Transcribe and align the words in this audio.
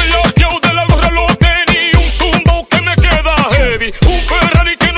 soy 0.00 0.32
yo, 0.36 0.60
de 0.60 0.74
la 0.74 0.84
gorra, 0.86 1.10
los 1.10 1.38
tenis, 1.38 1.94
un 1.94 2.18
tumbo 2.18 2.66
que 2.68 2.80
me 2.82 2.94
queda 2.94 3.34
heavy, 3.52 3.92
un 4.06 4.20
Ferrari 4.22 4.76
que 4.76 4.89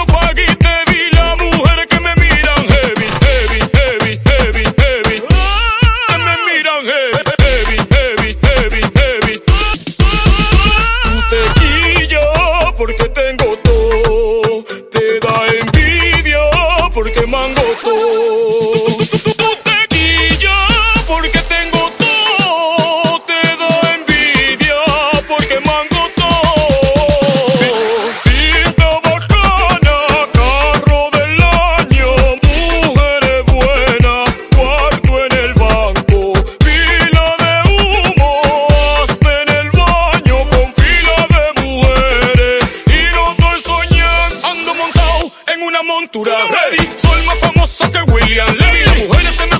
una 45.72 45.82
montura 45.84 46.36
ready. 46.36 46.86
Soy 46.96 47.24
más 47.24 47.38
famoso 47.38 47.90
que 47.90 48.02
William 48.12 48.46
Levy. 48.46 48.84
Las 48.84 49.08
mujeres 49.08 49.34
se 49.34 49.46
me 49.46 49.58